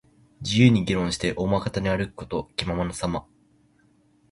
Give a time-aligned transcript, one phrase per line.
[0.41, 2.49] 自由に議論して、大股に歩くこと。
[2.55, 3.27] 気ままなさま。